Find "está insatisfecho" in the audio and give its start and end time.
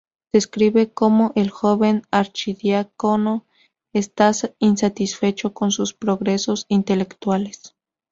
3.93-5.53